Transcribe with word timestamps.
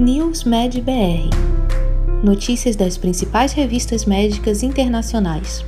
NewsMed 0.00 0.80
BR 0.80 1.28
Notícias 2.24 2.74
das 2.74 2.96
principais 2.96 3.52
revistas 3.52 4.06
médicas 4.06 4.62
internacionais. 4.62 5.62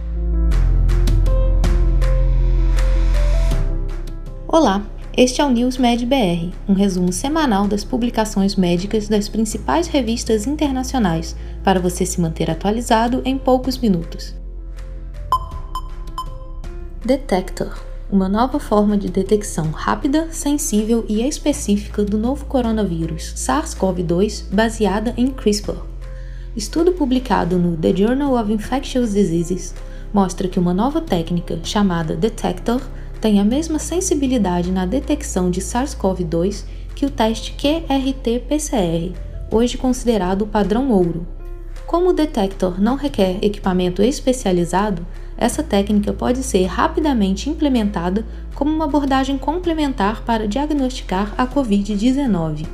Olá, 4.48 4.86
este 5.14 5.42
é 5.42 5.44
o 5.44 5.50
NewsMed 5.50 6.06
BR, 6.06 6.50
um 6.66 6.72
resumo 6.72 7.12
semanal 7.12 7.68
das 7.68 7.84
publicações 7.84 8.56
médicas 8.56 9.06
das 9.06 9.28
principais 9.28 9.86
revistas 9.86 10.46
internacionais, 10.46 11.36
para 11.62 11.78
você 11.78 12.06
se 12.06 12.18
manter 12.18 12.50
atualizado 12.50 13.20
em 13.26 13.36
poucos 13.36 13.76
minutos. 13.76 14.34
Detector 17.04 17.91
uma 18.12 18.28
nova 18.28 18.60
forma 18.60 18.94
de 18.94 19.08
detecção 19.08 19.70
rápida, 19.70 20.28
sensível 20.30 21.02
e 21.08 21.26
específica 21.26 22.04
do 22.04 22.18
novo 22.18 22.44
coronavírus 22.44 23.32
SARS-CoV-2 23.34 24.52
baseada 24.52 25.14
em 25.16 25.28
CRISPR. 25.28 25.76
Estudo 26.54 26.92
publicado 26.92 27.56
no 27.56 27.74
The 27.74 27.96
Journal 27.96 28.38
of 28.38 28.52
Infectious 28.52 29.14
Diseases 29.14 29.74
mostra 30.12 30.46
que 30.46 30.58
uma 30.58 30.74
nova 30.74 31.00
técnica 31.00 31.58
chamada 31.64 32.14
Detector 32.14 32.82
tem 33.18 33.40
a 33.40 33.44
mesma 33.44 33.78
sensibilidade 33.78 34.70
na 34.70 34.84
detecção 34.84 35.50
de 35.50 35.62
SARS-CoV-2 35.62 36.64
que 36.94 37.06
o 37.06 37.10
teste 37.10 37.54
QRT-PCR, 37.54 39.14
hoje 39.50 39.78
considerado 39.78 40.42
o 40.42 40.46
padrão 40.46 40.90
ouro. 40.90 41.26
Como 41.86 42.10
o 42.10 42.12
detector 42.12 42.78
não 42.78 42.94
requer 42.94 43.38
equipamento 43.42 44.02
especializado, 44.02 45.06
essa 45.42 45.60
técnica 45.60 46.12
pode 46.12 46.42
ser 46.44 46.66
rapidamente 46.66 47.50
implementada 47.50 48.24
como 48.54 48.70
uma 48.70 48.84
abordagem 48.84 49.36
complementar 49.36 50.22
para 50.24 50.46
diagnosticar 50.46 51.34
a 51.36 51.44
Covid-19. 51.44 52.64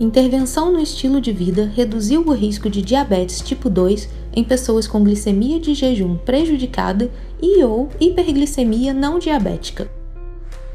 Intervenção 0.00 0.72
no 0.72 0.80
estilo 0.80 1.20
de 1.20 1.32
vida 1.32 1.70
reduziu 1.72 2.22
o 2.26 2.32
risco 2.32 2.68
de 2.68 2.82
diabetes 2.82 3.40
tipo 3.40 3.70
2 3.70 4.08
em 4.34 4.42
pessoas 4.42 4.88
com 4.88 5.04
glicemia 5.04 5.60
de 5.60 5.72
jejum 5.72 6.16
prejudicada 6.16 7.10
e 7.40 7.62
ou 7.62 7.88
hiperglicemia 8.00 8.92
não 8.92 9.20
diabética. 9.20 9.88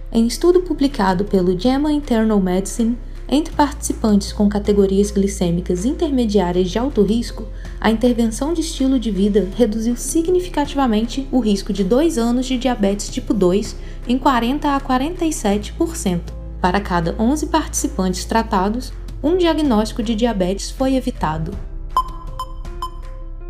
Em 0.09 0.25
estudo 0.25 0.62
publicado 0.62 1.25
pelo 1.25 1.59
JAMA 1.59 1.92
Internal 1.92 2.40
Medicine, 2.40 2.98
entre 3.34 3.52
participantes 3.56 4.31
com 4.31 4.48
categorias 4.48 5.09
glicêmicas 5.09 5.86
intermediárias 5.86 6.70
de 6.70 6.78
alto 6.78 7.02
risco, 7.02 7.48
a 7.81 7.90
intervenção 7.90 8.53
de 8.53 8.62
estilo 8.62 9.00
de 9.00 9.09
vida 9.09 9.50
reduziu 9.58 9.95
significativamente 9.95 11.28
o 11.31 11.40
risco 11.40 11.73
de 11.73 11.84
dois 11.84 12.20
anos 12.20 12.45
de 12.45 12.59
diabetes 12.59 13.09
tipo 13.09 13.34
2 13.34 13.75
em 14.08 14.20
40 14.20 14.75
a 14.75 14.80
47%. 14.80 16.22
Para 16.62 16.80
cada 16.80 17.16
11 17.17 17.48
participantes 17.48 18.23
tratados, 18.23 18.94
um 19.23 19.36
diagnóstico 19.36 20.03
de 20.03 20.14
diabetes 20.14 20.70
foi 20.70 20.94
evitado. 20.94 21.58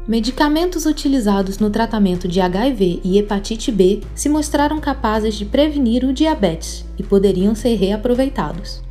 Medicamentos 0.07 0.85
utilizados 0.85 1.59
no 1.59 1.69
tratamento 1.69 2.25
de 2.25 2.39
HIV 2.39 3.01
e 3.03 3.17
hepatite 3.17 3.69
B 3.69 3.99
se 4.15 4.29
mostraram 4.29 4.79
capazes 4.79 5.35
de 5.35 5.43
prevenir 5.43 6.05
o 6.05 6.13
diabetes 6.13 6.85
e 6.97 7.03
poderiam 7.03 7.53
ser 7.53 7.75
reaproveitados. 7.75 8.81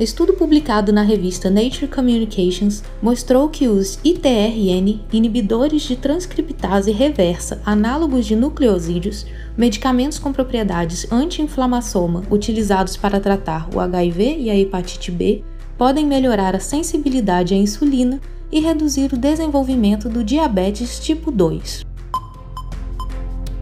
Estudo 0.00 0.32
publicado 0.32 0.94
na 0.94 1.02
revista 1.02 1.50
Nature 1.50 1.86
Communications 1.86 2.82
mostrou 3.02 3.50
que 3.50 3.68
os 3.68 3.98
ITRN, 4.02 4.98
inibidores 5.12 5.82
de 5.82 5.94
transcriptase 5.94 6.90
reversa 6.90 7.60
análogos 7.66 8.24
de 8.24 8.34
nucleosídeos, 8.34 9.26
medicamentos 9.58 10.18
com 10.18 10.32
propriedades 10.32 11.06
anti-inflamassoma 11.12 12.22
utilizados 12.30 12.96
para 12.96 13.20
tratar 13.20 13.68
o 13.74 13.78
HIV 13.78 14.38
e 14.38 14.48
a 14.48 14.56
hepatite 14.56 15.10
B, 15.10 15.44
podem 15.76 16.06
melhorar 16.06 16.56
a 16.56 16.60
sensibilidade 16.60 17.52
à 17.52 17.58
insulina 17.58 18.18
e 18.50 18.58
reduzir 18.58 19.12
o 19.12 19.18
desenvolvimento 19.18 20.08
do 20.08 20.24
diabetes 20.24 20.98
tipo 20.98 21.30
2. 21.30 21.84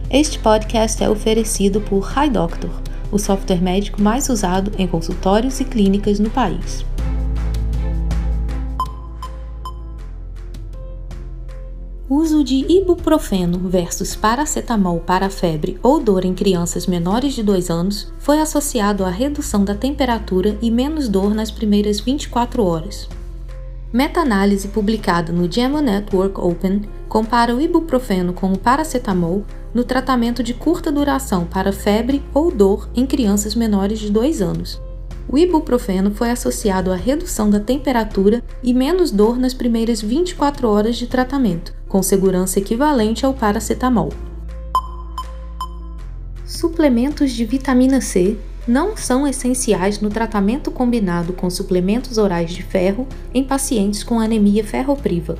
Este 0.09 0.39
podcast 0.39 1.03
é 1.03 1.09
oferecido 1.09 1.81
por 1.81 2.09
Hi 2.15 2.29
Doctor 2.29 2.88
o 3.11 3.17
software 3.17 3.61
médico 3.61 4.01
mais 4.01 4.29
usado 4.29 4.71
em 4.77 4.87
consultórios 4.87 5.59
e 5.59 5.65
clínicas 5.65 6.19
no 6.19 6.29
país. 6.29 6.85
Uso 12.09 12.43
de 12.43 12.65
ibuprofeno 12.67 13.59
versus 13.69 14.15
paracetamol 14.15 14.99
para 14.99 15.29
febre 15.29 15.77
ou 15.83 15.99
dor 15.99 16.25
em 16.25 16.33
crianças 16.33 16.87
menores 16.87 17.35
de 17.35 17.43
2 17.43 17.69
anos 17.69 18.11
foi 18.17 18.39
associado 18.39 19.05
à 19.05 19.09
redução 19.09 19.63
da 19.63 19.75
temperatura 19.75 20.57
e 20.59 20.71
menos 20.71 21.07
dor 21.07 21.35
nas 21.35 21.51
primeiras 21.51 21.99
24 21.99 22.65
horas. 22.65 23.07
Meta-análise 23.93 24.67
publicada 24.69 25.31
no 25.31 25.51
JAMA 25.51 25.83
Network 25.83 26.39
Open 26.39 26.81
compara 27.07 27.55
o 27.55 27.61
ibuprofeno 27.61 28.33
com 28.33 28.53
o 28.53 28.57
paracetamol 28.57 29.45
no 29.73 29.83
tratamento 29.83 30.41
de 30.41 30.53
curta 30.53 30.91
duração 30.91 31.45
para 31.45 31.71
febre 31.71 32.23
ou 32.33 32.51
dor 32.51 32.89
em 32.95 33.05
crianças 33.05 33.55
menores 33.55 33.99
de 33.99 34.09
2 34.09 34.41
anos. 34.41 34.81
O 35.31 35.37
ibuprofeno 35.37 36.09
foi 36.09 36.31
associado 36.31 36.91
à 36.91 36.95
redução 36.95 37.51
da 37.51 37.59
temperatura 37.59 38.43
e 38.63 38.73
menos 38.73 39.11
dor 39.11 39.37
nas 39.37 39.53
primeiras 39.53 40.01
24 40.01 40.67
horas 40.67 40.95
de 40.95 41.05
tratamento, 41.05 41.71
com 41.87 42.01
segurança 42.01 42.57
equivalente 42.57 43.25
ao 43.25 43.33
paracetamol. 43.33 44.09
Suplementos 46.45 47.31
de 47.31 47.45
vitamina 47.45 48.01
C 48.01 48.37
não 48.67 48.97
são 48.97 49.27
essenciais 49.27 49.99
no 49.99 50.09
tratamento 50.09 50.71
combinado 50.71 51.31
com 51.33 51.49
suplementos 51.49 52.17
orais 52.17 52.51
de 52.51 52.63
ferro 52.63 53.07
em 53.33 53.43
pacientes 53.43 54.03
com 54.03 54.19
anemia 54.19 54.63
ferropriva. 54.63 55.37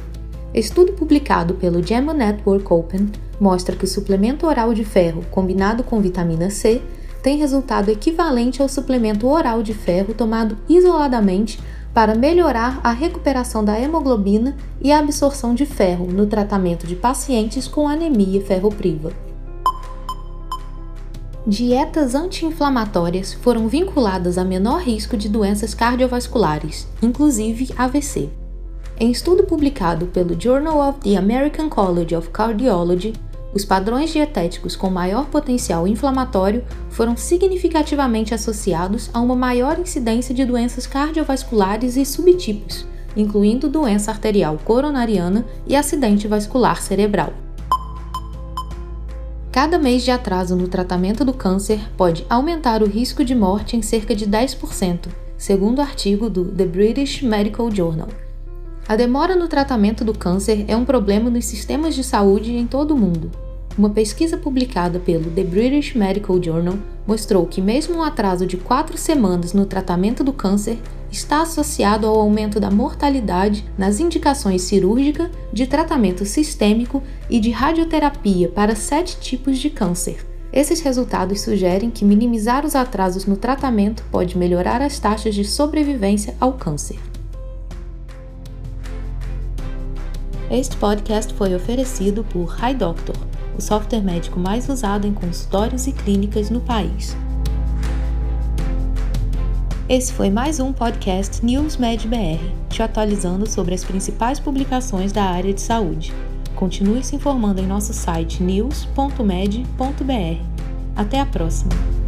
Estudo 0.54 0.94
publicado 0.94 1.54
pelo 1.54 1.86
JAMA 1.86 2.14
Network 2.14 2.74
Open 2.74 3.12
mostra 3.40 3.76
que 3.76 3.86
o 3.86 3.88
suplemento 3.88 4.48
oral 4.48 4.74
de 4.74 4.84
ferro 4.84 5.24
combinado 5.30 5.84
com 5.84 6.02
vitamina 6.02 6.50
C 6.50 6.82
tem 7.22 7.38
resultado 7.38 7.90
equivalente 7.90 8.62
ao 8.62 8.68
suplemento 8.68 9.28
oral 9.28 9.62
de 9.62 9.74
ferro 9.74 10.14
tomado 10.14 10.58
isoladamente 10.68 11.60
para 11.94 12.16
melhorar 12.16 12.80
a 12.84 12.92
recuperação 12.92 13.64
da 13.64 13.80
hemoglobina 13.80 14.56
e 14.82 14.92
a 14.92 15.00
absorção 15.00 15.54
de 15.54 15.66
ferro 15.66 16.08
no 16.08 16.26
tratamento 16.26 16.88
de 16.88 16.96
pacientes 16.96 17.68
com 17.68 17.88
anemia 17.88 18.42
ferropriva. 18.42 19.12
Dietas 21.46 22.16
anti-inflamatórias 22.16 23.34
foram 23.34 23.68
vinculadas 23.68 24.38
a 24.38 24.44
menor 24.44 24.82
risco 24.82 25.18
de 25.18 25.30
doenças 25.30 25.74
cardiovasculares, 25.74 26.88
inclusive 27.02 27.70
AVC. 27.76 28.39
Em 29.02 29.12
estudo 29.12 29.44
publicado 29.44 30.08
pelo 30.08 30.38
Journal 30.38 30.90
of 30.90 31.00
the 31.00 31.16
American 31.16 31.70
College 31.70 32.14
of 32.14 32.32
Cardiology, 32.32 33.14
os 33.54 33.64
padrões 33.64 34.12
dietéticos 34.12 34.76
com 34.76 34.90
maior 34.90 35.28
potencial 35.28 35.88
inflamatório 35.88 36.66
foram 36.90 37.16
significativamente 37.16 38.34
associados 38.34 39.10
a 39.14 39.22
uma 39.22 39.38
maior 39.38 39.80
incidência 39.80 40.36
de 40.36 40.44
doenças 40.44 40.86
cardiovasculares 40.86 41.96
e 41.96 42.04
subtipos, 42.04 42.86
incluindo 43.16 43.70
doença 43.70 44.12
arterial 44.12 44.60
coronariana 44.66 45.46
e 45.66 45.78
acidente 45.78 46.28
vascular 46.28 46.82
cerebral. 46.82 47.32
Cada 49.50 49.80
mês 49.80 50.04
de 50.04 50.12
atraso 50.12 50.58
no 50.58 50.68
tratamento 50.68 51.24
do 51.24 51.34
câncer 51.34 51.80
pode 51.96 52.26
aumentar 52.30 52.84
o 52.84 52.88
risco 52.88 53.24
de 53.24 53.34
morte 53.34 53.78
em 53.78 53.82
cerca 53.82 54.14
de 54.14 54.28
10%, 54.28 55.08
segundo 55.38 55.80
o 55.80 55.82
artigo 55.82 56.30
do 56.30 56.44
The 56.52 56.66
British 56.66 57.22
Medical 57.22 57.72
Journal. 57.74 58.10
A 58.90 58.96
demora 58.96 59.36
no 59.36 59.48
tratamento 59.48 60.04
do 60.04 60.18
câncer 60.18 60.66
é 60.68 60.76
um 60.76 60.84
problema 60.84 61.30
nos 61.30 61.46
sistemas 61.46 61.94
de 61.94 62.04
saúde 62.04 62.56
em 62.56 62.66
todo 62.66 62.96
o 62.96 62.98
mundo. 62.98 63.30
Uma 63.78 63.92
pesquisa 63.92 64.36
publicada 64.36 64.98
pelo 64.98 65.30
The 65.30 65.44
British 65.44 65.94
Medical 65.94 66.42
Journal 66.42 66.74
mostrou 67.06 67.46
que, 67.46 67.62
mesmo 67.62 67.98
um 67.98 68.02
atraso 68.02 68.48
de 68.48 68.58
quatro 68.58 68.98
semanas 68.98 69.54
no 69.54 69.68
tratamento 69.68 70.24
do 70.24 70.34
câncer, 70.34 70.80
está 71.12 71.44
associado 71.44 72.08
ao 72.08 72.20
aumento 72.20 72.60
da 72.60 72.72
mortalidade 72.72 73.64
nas 73.78 74.00
indicações 74.00 74.64
cirúrgica, 74.64 75.30
de 75.54 75.68
tratamento 75.68 76.26
sistêmico 76.26 77.04
e 77.30 77.40
de 77.40 77.52
radioterapia 77.52 78.50
para 78.50 78.76
sete 78.76 79.20
tipos 79.20 79.60
de 79.60 79.70
câncer. 79.70 80.26
Esses 80.52 80.82
resultados 80.82 81.42
sugerem 81.42 81.92
que 81.92 82.04
minimizar 82.04 82.66
os 82.66 82.74
atrasos 82.74 83.28
no 83.28 83.38
tratamento 83.38 84.04
pode 84.12 84.36
melhorar 84.36 84.82
as 84.82 84.98
taxas 84.98 85.36
de 85.36 85.46
sobrevivência 85.46 86.34
ao 86.40 86.54
câncer. 86.54 86.98
Este 90.52 90.76
podcast 90.78 91.32
foi 91.36 91.54
oferecido 91.54 92.24
por 92.24 92.58
Hi 92.58 92.74
Doctor, 92.74 93.16
o 93.56 93.62
software 93.62 94.02
médico 94.02 94.40
mais 94.40 94.68
usado 94.68 95.06
em 95.06 95.14
consultórios 95.14 95.86
e 95.86 95.92
clínicas 95.92 96.50
no 96.50 96.60
país. 96.60 97.16
Esse 99.88 100.12
foi 100.12 100.32
mais 100.32 100.60
um 100.60 100.74
podcast 100.74 101.46
NewsMed 101.46 102.08
BR, 102.08 102.44
te 102.68 102.82
atualizando 102.82 103.48
sobre 103.48 103.76
as 103.76 103.84
principais 103.84 104.40
publicações 104.40 105.12
da 105.12 105.24
área 105.24 105.54
de 105.54 105.62
saúde. 105.62 106.12
Continue 106.56 107.04
se 107.04 107.16
informando 107.16 107.62
em 107.62 107.68
nosso 107.68 107.94
site 107.94 108.42
news.med.br. 108.42 109.24
Até 110.96 111.20
a 111.20 111.26
próxima! 111.28 111.99